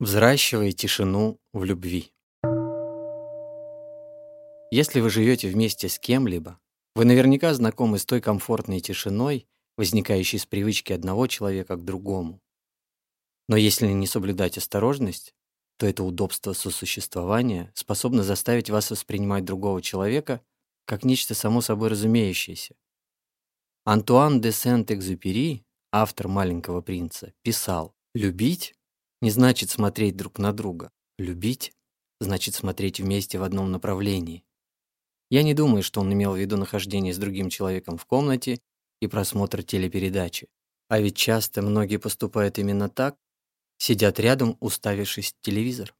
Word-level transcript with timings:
Взращивая 0.00 0.70
тишину 0.70 1.40
в 1.52 1.64
любви. 1.64 2.12
Если 4.70 5.00
вы 5.00 5.10
живете 5.10 5.48
вместе 5.48 5.88
с 5.88 5.98
кем-либо, 5.98 6.60
вы 6.94 7.04
наверняка 7.04 7.52
знакомы 7.52 7.98
с 7.98 8.06
той 8.06 8.20
комфортной 8.20 8.78
тишиной, 8.78 9.48
возникающей 9.76 10.38
с 10.38 10.46
привычки 10.46 10.92
одного 10.92 11.26
человека 11.26 11.74
к 11.74 11.84
другому. 11.84 12.40
Но 13.48 13.56
если 13.56 13.88
не 13.88 14.06
соблюдать 14.06 14.56
осторожность, 14.56 15.34
то 15.78 15.86
это 15.86 16.04
удобство 16.04 16.52
сосуществования 16.52 17.72
способно 17.74 18.22
заставить 18.22 18.70
вас 18.70 18.92
воспринимать 18.92 19.44
другого 19.44 19.82
человека 19.82 20.42
как 20.84 21.02
нечто 21.02 21.34
само 21.34 21.60
собой 21.60 21.88
разумеющееся. 21.88 22.76
Антуан 23.84 24.40
де 24.40 24.52
Сент-Экзюпери, 24.52 25.64
автор 25.90 26.28
«Маленького 26.28 26.82
принца», 26.82 27.32
писал 27.42 27.96
«Любить 28.14 28.77
не 29.20 29.30
значит 29.30 29.70
смотреть 29.70 30.16
друг 30.16 30.38
на 30.38 30.52
друга. 30.52 30.90
Любить 31.18 31.72
значит 32.20 32.54
смотреть 32.54 33.00
вместе 33.00 33.38
в 33.38 33.42
одном 33.42 33.70
направлении. 33.70 34.44
Я 35.30 35.42
не 35.42 35.54
думаю, 35.54 35.82
что 35.82 36.00
он 36.00 36.12
имел 36.12 36.32
в 36.32 36.38
виду 36.38 36.56
нахождение 36.56 37.12
с 37.12 37.18
другим 37.18 37.50
человеком 37.50 37.98
в 37.98 38.06
комнате 38.06 38.60
и 39.00 39.06
просмотр 39.06 39.62
телепередачи. 39.62 40.48
А 40.88 41.00
ведь 41.00 41.16
часто 41.16 41.60
многие 41.62 41.98
поступают 41.98 42.58
именно 42.58 42.88
так, 42.88 43.16
сидят 43.76 44.18
рядом, 44.18 44.56
уставившись 44.60 45.32
в 45.32 45.44
телевизор. 45.44 45.94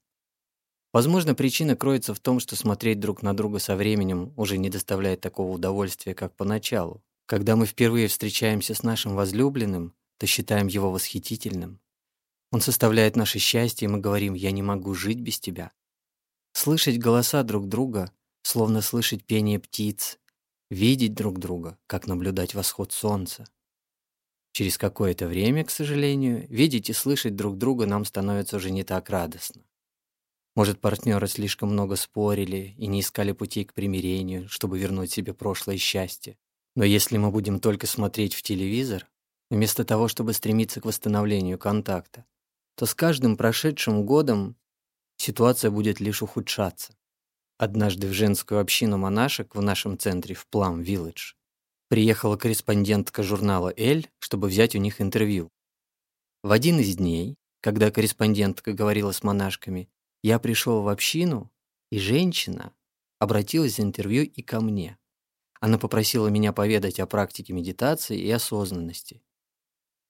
Возможно, 0.92 1.34
причина 1.34 1.76
кроется 1.76 2.14
в 2.14 2.20
том, 2.20 2.40
что 2.40 2.56
смотреть 2.56 2.98
друг 2.98 3.22
на 3.22 3.36
друга 3.36 3.58
со 3.58 3.76
временем 3.76 4.32
уже 4.36 4.56
не 4.56 4.70
доставляет 4.70 5.20
такого 5.20 5.52
удовольствия, 5.52 6.14
как 6.14 6.34
поначалу. 6.34 7.02
Когда 7.26 7.56
мы 7.56 7.66
впервые 7.66 8.08
встречаемся 8.08 8.74
с 8.74 8.82
нашим 8.82 9.14
возлюбленным, 9.14 9.94
то 10.16 10.26
считаем 10.26 10.66
его 10.66 10.90
восхитительным, 10.90 11.78
он 12.50 12.60
составляет 12.60 13.16
наше 13.16 13.38
счастье, 13.38 13.86
и 13.86 13.88
мы 13.90 13.98
говорим 13.98 14.34
«я 14.34 14.50
не 14.50 14.62
могу 14.62 14.94
жить 14.94 15.20
без 15.20 15.38
тебя». 15.38 15.72
Слышать 16.52 16.98
голоса 16.98 17.42
друг 17.42 17.68
друга, 17.68 18.10
словно 18.42 18.80
слышать 18.80 19.24
пение 19.24 19.58
птиц, 19.58 20.18
видеть 20.70 21.14
друг 21.14 21.38
друга, 21.38 21.78
как 21.86 22.06
наблюдать 22.06 22.54
восход 22.54 22.92
солнца. 22.92 23.46
Через 24.52 24.78
какое-то 24.78 25.28
время, 25.28 25.64
к 25.64 25.70
сожалению, 25.70 26.46
видеть 26.48 26.90
и 26.90 26.92
слышать 26.92 27.36
друг 27.36 27.58
друга 27.58 27.86
нам 27.86 28.04
становится 28.04 28.56
уже 28.56 28.70
не 28.70 28.82
так 28.82 29.10
радостно. 29.10 29.62
Может, 30.56 30.80
партнеры 30.80 31.28
слишком 31.28 31.68
много 31.70 31.94
спорили 31.94 32.74
и 32.76 32.88
не 32.88 33.00
искали 33.00 33.32
путей 33.32 33.64
к 33.64 33.74
примирению, 33.74 34.48
чтобы 34.48 34.78
вернуть 34.78 35.12
себе 35.12 35.32
прошлое 35.32 35.76
счастье. 35.76 36.36
Но 36.74 36.82
если 36.82 37.18
мы 37.18 37.30
будем 37.30 37.60
только 37.60 37.86
смотреть 37.86 38.34
в 38.34 38.42
телевизор, 38.42 39.06
вместо 39.50 39.84
того, 39.84 40.08
чтобы 40.08 40.32
стремиться 40.32 40.80
к 40.80 40.86
восстановлению 40.86 41.58
контакта, 41.58 42.24
то 42.78 42.86
с 42.86 42.94
каждым 42.94 43.36
прошедшим 43.36 44.06
годом 44.06 44.56
ситуация 45.16 45.72
будет 45.72 45.98
лишь 45.98 46.22
ухудшаться. 46.22 46.96
Однажды 47.58 48.06
в 48.06 48.12
женскую 48.12 48.60
общину 48.60 48.98
монашек 48.98 49.56
в 49.56 49.60
нашем 49.60 49.98
центре 49.98 50.36
в 50.36 50.46
Плам 50.46 50.80
Вилледж 50.80 51.32
приехала 51.88 52.36
корреспондентка 52.36 53.24
журнала 53.24 53.74
«Эль», 53.76 54.08
чтобы 54.20 54.46
взять 54.46 54.76
у 54.76 54.78
них 54.78 55.00
интервью. 55.00 55.50
В 56.44 56.52
один 56.52 56.78
из 56.78 56.94
дней, 56.94 57.34
когда 57.62 57.90
корреспондентка 57.90 58.72
говорила 58.72 59.10
с 59.10 59.24
монашками, 59.24 59.90
я 60.22 60.38
пришел 60.38 60.82
в 60.82 60.88
общину, 60.88 61.50
и 61.90 61.98
женщина 61.98 62.72
обратилась 63.18 63.74
за 63.74 63.82
интервью 63.82 64.22
и 64.22 64.40
ко 64.40 64.60
мне. 64.60 64.98
Она 65.58 65.78
попросила 65.78 66.28
меня 66.28 66.52
поведать 66.52 67.00
о 67.00 67.08
практике 67.08 67.54
медитации 67.54 68.20
и 68.20 68.30
осознанности. 68.30 69.20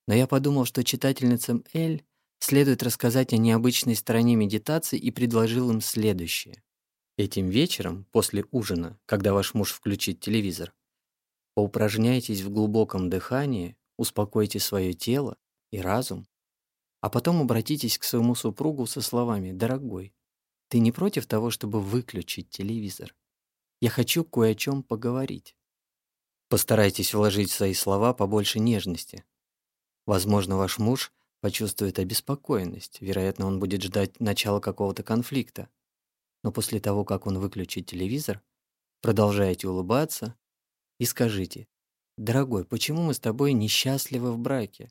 Но 0.06 0.12
я 0.12 0.26
подумал, 0.26 0.66
что 0.66 0.84
читательницам 0.84 1.64
Эль 1.72 2.04
следует 2.40 2.82
рассказать 2.82 3.32
о 3.32 3.36
необычной 3.36 3.96
стороне 3.96 4.36
медитации 4.36 4.98
и 4.98 5.10
предложил 5.10 5.70
им 5.70 5.80
следующее. 5.80 6.62
Этим 7.16 7.48
вечером, 7.48 8.06
после 8.12 8.44
ужина, 8.52 8.98
когда 9.06 9.32
ваш 9.32 9.54
муж 9.54 9.72
включит 9.72 10.20
телевизор, 10.20 10.72
поупражняйтесь 11.54 12.42
в 12.42 12.50
глубоком 12.50 13.10
дыхании, 13.10 13.76
успокойте 13.96 14.60
свое 14.60 14.92
тело 14.92 15.36
и 15.72 15.80
разум, 15.80 16.28
а 17.00 17.10
потом 17.10 17.40
обратитесь 17.40 17.98
к 17.98 18.04
своему 18.04 18.34
супругу 18.34 18.86
со 18.86 19.00
словами 19.00 19.52
«Дорогой, 19.52 20.14
ты 20.68 20.78
не 20.78 20.92
против 20.92 21.26
того, 21.26 21.50
чтобы 21.50 21.80
выключить 21.80 22.50
телевизор? 22.50 23.14
Я 23.80 23.90
хочу 23.90 24.24
кое 24.24 24.52
о 24.52 24.54
чем 24.54 24.82
поговорить». 24.82 25.56
Постарайтесь 26.48 27.12
вложить 27.12 27.50
в 27.50 27.54
свои 27.54 27.74
слова 27.74 28.14
побольше 28.14 28.58
нежности. 28.58 29.24
Возможно, 30.06 30.56
ваш 30.56 30.78
муж 30.78 31.12
почувствует 31.40 31.98
обеспокоенность. 31.98 33.00
Вероятно, 33.00 33.46
он 33.46 33.60
будет 33.60 33.82
ждать 33.82 34.18
начала 34.20 34.60
какого-то 34.60 35.02
конфликта. 35.02 35.68
Но 36.42 36.52
после 36.52 36.80
того, 36.80 37.04
как 37.04 37.26
он 37.26 37.38
выключит 37.38 37.86
телевизор, 37.86 38.42
продолжайте 39.02 39.68
улыбаться 39.68 40.34
и 40.98 41.04
скажите, 41.04 41.68
«Дорогой, 42.16 42.64
почему 42.64 43.02
мы 43.02 43.14
с 43.14 43.20
тобой 43.20 43.52
несчастливы 43.52 44.32
в 44.32 44.38
браке? 44.38 44.90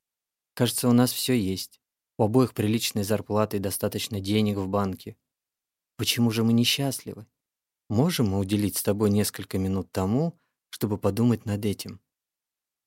Кажется, 0.53 0.87
у 0.87 0.93
нас 0.93 1.11
все 1.11 1.39
есть. 1.39 1.81
У 2.17 2.23
обоих 2.23 2.53
приличная 2.53 3.03
зарплата 3.03 3.57
и 3.57 3.59
достаточно 3.59 4.19
денег 4.19 4.57
в 4.57 4.67
банке. 4.67 5.17
Почему 5.97 6.31
же 6.31 6.43
мы 6.43 6.53
несчастливы? 6.53 7.27
Можем 7.89 8.29
мы 8.29 8.39
уделить 8.39 8.77
с 8.77 8.83
тобой 8.83 9.09
несколько 9.09 9.57
минут 9.57 9.91
тому, 9.91 10.39
чтобы 10.69 10.97
подумать 10.97 11.45
над 11.45 11.63
этим? 11.63 12.01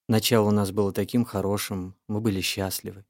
Начало 0.09 0.49
у 0.49 0.51
нас 0.51 0.73
было 0.73 0.93
таким 0.93 1.25
хорошим, 1.25 1.95
мы 2.09 2.21
были 2.21 2.41
счастливы. 2.41 3.05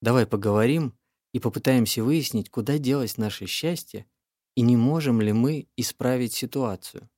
Давай 0.00 0.26
поговорим 0.26 0.94
и 1.32 1.40
попытаемся 1.40 2.02
выяснить, 2.02 2.50
куда 2.50 2.78
делось 2.78 3.18
наше 3.18 3.46
счастье 3.46 4.06
и 4.54 4.62
не 4.62 4.76
можем 4.76 5.20
ли 5.20 5.32
мы 5.32 5.68
исправить 5.76 6.32
ситуацию. 6.32 7.08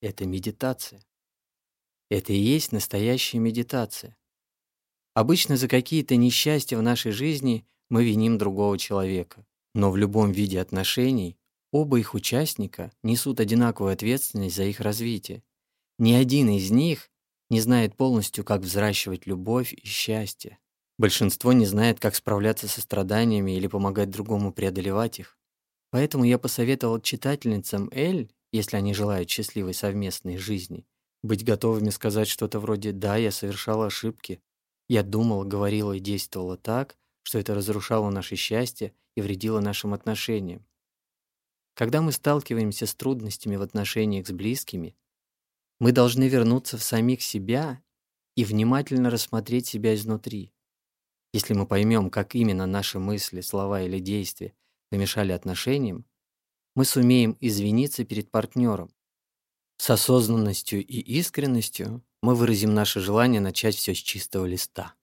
Это 0.00 0.26
медитация. 0.26 1.04
Это 2.10 2.32
и 2.32 2.36
есть 2.36 2.72
настоящая 2.72 3.38
медитация. 3.38 4.16
Обычно 5.14 5.56
за 5.56 5.68
какие-то 5.68 6.16
несчастья 6.16 6.76
в 6.76 6.82
нашей 6.82 7.12
жизни 7.12 7.66
мы 7.90 8.04
виним 8.04 8.38
другого 8.38 8.78
человека. 8.78 9.46
Но 9.74 9.90
в 9.90 9.96
любом 9.96 10.32
виде 10.32 10.60
отношений 10.60 11.38
оба 11.70 11.98
их 11.98 12.14
участника 12.14 12.92
несут 13.02 13.40
одинаковую 13.40 13.92
ответственность 13.92 14.56
за 14.56 14.64
их 14.64 14.80
развитие. 14.80 15.42
Ни 15.98 16.12
один 16.12 16.48
из 16.50 16.70
них 16.70 17.10
не 17.50 17.60
знает 17.60 17.96
полностью, 17.96 18.44
как 18.44 18.62
взращивать 18.62 19.26
любовь 19.26 19.72
и 19.72 19.86
счастье. 19.86 20.58
Большинство 20.98 21.52
не 21.52 21.66
знает, 21.66 22.00
как 22.00 22.14
справляться 22.14 22.68
со 22.68 22.80
страданиями 22.80 23.56
или 23.56 23.66
помогать 23.66 24.10
другому 24.10 24.52
преодолевать 24.52 25.18
их. 25.18 25.38
Поэтому 25.90 26.24
я 26.24 26.38
посоветовал 26.38 27.00
читательницам 27.00 27.88
Эль, 27.92 28.32
если 28.52 28.76
они 28.76 28.94
желают 28.94 29.30
счастливой 29.30 29.74
совместной 29.74 30.36
жизни, 30.36 30.86
быть 31.22 31.44
готовыми 31.44 31.90
сказать 31.90 32.28
что-то 32.28 32.60
вроде 32.60 32.92
«да, 32.92 33.16
я 33.16 33.30
совершала 33.30 33.86
ошибки», 33.86 34.42
«я 34.88 35.02
думала, 35.02 35.44
говорила 35.44 35.92
и 35.92 36.00
действовала 36.00 36.56
так», 36.56 36.96
что 37.22 37.38
это 37.38 37.54
разрушало 37.54 38.10
наше 38.10 38.36
счастье 38.36 38.92
и 39.16 39.22
вредило 39.22 39.60
нашим 39.60 39.94
отношениям. 39.94 40.66
Когда 41.74 42.02
мы 42.02 42.12
сталкиваемся 42.12 42.86
с 42.86 42.94
трудностями 42.94 43.56
в 43.56 43.62
отношениях 43.62 44.26
с 44.26 44.32
близкими, 44.32 44.94
мы 45.80 45.92
должны 45.92 46.28
вернуться 46.28 46.76
в 46.76 46.82
самих 46.82 47.22
себя 47.22 47.82
и 48.36 48.44
внимательно 48.44 49.10
рассмотреть 49.10 49.66
себя 49.66 49.94
изнутри. 49.94 50.52
Если 51.32 51.54
мы 51.54 51.66
поймем, 51.66 52.10
как 52.10 52.34
именно 52.34 52.66
наши 52.66 52.98
мысли, 52.98 53.40
слова 53.40 53.82
или 53.82 53.98
действия 53.98 54.54
помешали 54.90 55.32
отношениям, 55.32 56.04
мы 56.74 56.84
сумеем 56.84 57.36
извиниться 57.40 58.04
перед 58.04 58.30
партнером. 58.30 58.94
С 59.78 59.90
осознанностью 59.90 60.84
и 60.84 61.00
искренностью 61.00 62.04
мы 62.22 62.34
выразим 62.34 62.74
наше 62.74 63.00
желание 63.00 63.40
начать 63.40 63.74
все 63.74 63.94
с 63.94 63.98
чистого 63.98 64.46
листа. 64.46 64.94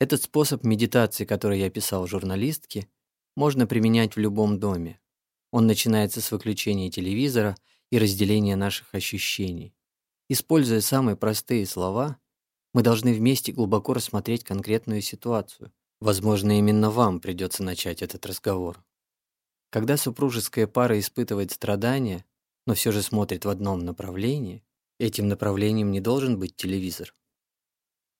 Этот 0.00 0.22
способ 0.22 0.64
медитации, 0.64 1.24
который 1.24 1.58
я 1.58 1.70
писал 1.70 2.06
журналистке, 2.06 2.88
можно 3.36 3.66
применять 3.66 4.14
в 4.14 4.20
любом 4.20 4.58
доме. 4.60 5.00
Он 5.50 5.66
начинается 5.66 6.20
с 6.20 6.30
выключения 6.30 6.90
телевизора 6.90 7.56
и 7.90 7.98
разделения 7.98 8.56
наших 8.56 8.94
ощущений. 8.94 9.74
Используя 10.28 10.80
самые 10.80 11.16
простые 11.16 11.66
слова, 11.66 12.18
мы 12.74 12.82
должны 12.82 13.12
вместе 13.12 13.52
глубоко 13.52 13.94
рассмотреть 13.94 14.44
конкретную 14.44 15.02
ситуацию. 15.02 15.72
Возможно, 16.00 16.58
именно 16.58 16.90
вам 16.90 17.20
придется 17.20 17.62
начать 17.62 18.02
этот 18.02 18.24
разговор. 18.26 18.84
Когда 19.70 19.96
супружеская 19.96 20.66
пара 20.66 20.98
испытывает 20.98 21.52
страдания, 21.52 22.24
но 22.66 22.74
все 22.74 22.92
же 22.92 23.02
смотрит 23.02 23.44
в 23.44 23.48
одном 23.48 23.84
направлении, 23.84 24.62
этим 24.98 25.28
направлением 25.28 25.90
не 25.90 26.00
должен 26.00 26.38
быть 26.38 26.56
телевизор. 26.56 27.14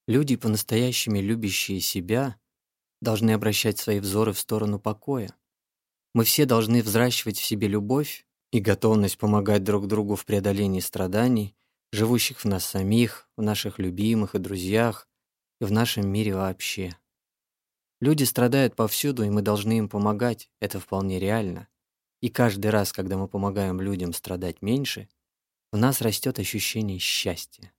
Люди, 0.07 0.37
по-настоящему 0.37 1.21
любящие 1.21 1.81
себя, 1.81 2.37
должны 3.01 3.33
обращать 3.33 3.79
свои 3.79 4.01
взоры 4.01 4.33
в 4.33 4.39
сторону 4.39 4.81
покоя. 4.81 5.35
Мы 6.15 6.25
все 6.25 6.47
должны 6.47 6.83
взращивать 6.83 7.39
в 7.39 7.45
себе 7.45 7.69
любовь 7.69 8.27
и 8.51 8.61
готовность 8.61 9.19
помогать 9.19 9.63
друг 9.63 9.87
другу 9.87 10.17
в 10.17 10.25
преодолении 10.25 10.81
страданий, 10.81 11.55
живущих 11.93 12.41
в 12.41 12.45
нас 12.45 12.65
самих, 12.65 13.29
в 13.37 13.43
наших 13.43 13.79
любимых 13.79 14.35
и 14.35 14.39
друзьях, 14.39 15.09
и 15.61 15.65
в 15.65 15.73
нашем 15.73 16.09
мире 16.09 16.35
вообще. 16.35 16.97
Люди 18.01 18.25
страдают 18.25 18.77
повсюду, 18.77 19.25
и 19.25 19.31
мы 19.31 19.43
должны 19.43 19.79
им 19.79 19.89
помогать, 19.89 20.51
это 20.61 20.79
вполне 20.79 21.19
реально. 21.19 21.69
И 22.21 22.29
каждый 22.29 22.71
раз, 22.71 22.93
когда 22.93 23.17
мы 23.17 23.29
помогаем 23.29 23.81
людям 23.81 24.13
страдать 24.13 24.63
меньше, 24.63 25.09
в 25.73 25.77
нас 25.77 26.01
растет 26.01 26.39
ощущение 26.39 26.99
счастья. 26.99 27.73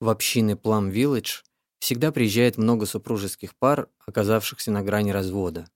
В 0.00 0.08
общины 0.08 0.52
Plum 0.52 0.90
Village 0.90 1.42
всегда 1.78 2.12
приезжает 2.12 2.58
много 2.58 2.86
супружеских 2.86 3.54
пар, 3.54 3.88
оказавшихся 4.06 4.70
на 4.70 4.82
грани 4.82 5.10
развода. 5.10 5.68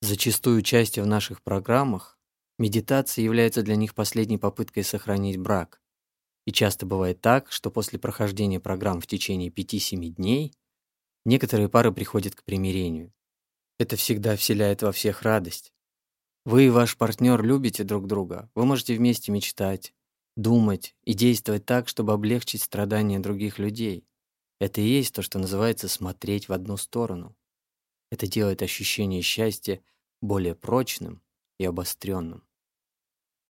Зачастую 0.00 0.58
участие 0.58 1.04
в 1.04 1.08
наших 1.08 1.42
программах 1.42 2.18
медитация 2.58 3.24
является 3.24 3.62
для 3.62 3.76
них 3.76 3.94
последней 3.94 4.38
попыткой 4.38 4.84
сохранить 4.84 5.38
брак. 5.38 5.80
И 6.46 6.52
часто 6.52 6.86
бывает 6.86 7.20
так, 7.20 7.52
что 7.52 7.70
после 7.70 7.98
прохождения 7.98 8.60
программ 8.60 9.00
в 9.00 9.06
течение 9.06 9.50
5-7 9.50 10.08
дней 10.08 10.54
некоторые 11.24 11.68
пары 11.68 11.92
приходят 11.92 12.34
к 12.34 12.44
примирению. 12.44 13.12
Это 13.78 13.96
всегда 13.96 14.36
вселяет 14.36 14.82
во 14.82 14.92
всех 14.92 15.22
радость. 15.22 15.72
Вы 16.44 16.66
и 16.66 16.70
ваш 16.70 16.96
партнер 16.96 17.42
любите 17.42 17.84
друг 17.84 18.06
друга, 18.06 18.50
вы 18.54 18.64
можете 18.64 18.96
вместе 18.96 19.30
мечтать, 19.30 19.94
думать 20.36 20.96
и 21.04 21.12
действовать 21.12 21.66
так, 21.66 21.88
чтобы 21.88 22.12
облегчить 22.12 22.62
страдания 22.62 23.18
других 23.18 23.58
людей. 23.58 24.06
Это 24.58 24.80
и 24.80 24.84
есть 24.84 25.14
то, 25.14 25.22
что 25.22 25.38
называется 25.38 25.88
смотреть 25.88 26.48
в 26.48 26.52
одну 26.52 26.76
сторону. 26.76 27.36
Это 28.10 28.26
делает 28.26 28.62
ощущение 28.62 29.22
счастья 29.22 29.82
более 30.20 30.54
прочным 30.54 31.22
и 31.58 31.64
обостренным. 31.64 32.42